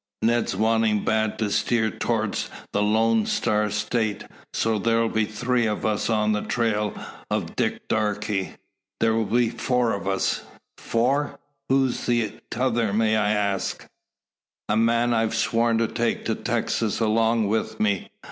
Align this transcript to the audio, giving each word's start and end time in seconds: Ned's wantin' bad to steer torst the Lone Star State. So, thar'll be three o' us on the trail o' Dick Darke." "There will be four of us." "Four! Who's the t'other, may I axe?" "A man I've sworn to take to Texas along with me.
Ned's 0.23 0.55
wantin' 0.55 1.05
bad 1.05 1.37
to 1.37 1.51
steer 1.51 1.91
torst 1.91 2.49
the 2.73 2.81
Lone 2.81 3.27
Star 3.27 3.69
State. 3.69 4.23
So, 4.51 4.79
thar'll 4.79 5.09
be 5.09 5.25
three 5.25 5.67
o' 5.67 5.75
us 5.77 6.09
on 6.09 6.31
the 6.31 6.41
trail 6.41 6.95
o' 7.29 7.41
Dick 7.41 7.87
Darke." 7.87 8.57
"There 8.99 9.13
will 9.13 9.25
be 9.27 9.49
four 9.51 9.93
of 9.93 10.07
us." 10.07 10.41
"Four! 10.75 11.37
Who's 11.69 12.07
the 12.07 12.33
t'other, 12.49 12.91
may 12.93 13.15
I 13.15 13.29
axe?" 13.29 13.77
"A 14.67 14.75
man 14.75 15.13
I've 15.13 15.35
sworn 15.35 15.77
to 15.77 15.87
take 15.87 16.25
to 16.25 16.33
Texas 16.33 16.99
along 16.99 17.47
with 17.47 17.79
me. 17.79 18.09